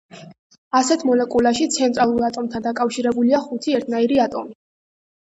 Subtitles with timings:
[0.77, 4.57] ასეთ მოლეკულაში ცენტრალურ ატომთან დაკავშირებულია ხუთი ერთნაირი ატომი.